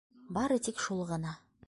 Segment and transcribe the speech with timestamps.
[0.37, 1.35] Бары тик шул ғына.